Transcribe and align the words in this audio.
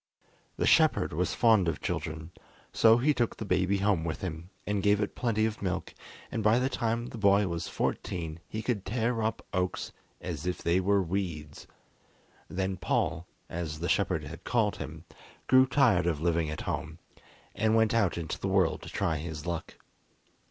The 0.57 0.65
shepherd 0.65 1.13
was 1.13 1.35
fond 1.35 1.67
of 1.67 1.79
children, 1.79 2.31
so 2.73 2.97
he 2.97 3.13
took 3.13 3.37
the 3.37 3.45
baby 3.45 3.77
home 3.77 4.03
with 4.03 4.21
him 4.21 4.49
and 4.65 4.81
gave 4.81 4.99
it 4.99 5.13
plenty 5.13 5.45
of 5.45 5.61
milk, 5.61 5.93
and 6.31 6.41
by 6.41 6.57
the 6.57 6.69
time 6.69 7.05
the 7.09 7.19
boy 7.19 7.45
was 7.45 7.67
fourteen 7.67 8.39
he 8.47 8.63
could 8.63 8.83
tear 8.83 9.21
up 9.21 9.45
oaks 9.53 9.91
as 10.19 10.47
if 10.47 10.63
they 10.63 10.79
were 10.79 11.03
weeds. 11.03 11.67
Then 12.49 12.77
Paul, 12.77 13.27
as 13.47 13.77
the 13.79 13.89
shepherd 13.89 14.23
had 14.23 14.43
called 14.43 14.77
him, 14.77 15.05
grew 15.45 15.67
tired 15.67 16.07
of 16.07 16.19
living 16.19 16.49
at 16.49 16.61
home, 16.61 16.97
and 17.53 17.75
went 17.75 17.93
out 17.93 18.17
into 18.17 18.39
the 18.39 18.47
world 18.47 18.81
to 18.81 18.89
try 18.89 19.17
his 19.17 19.45
luck. 19.45 19.75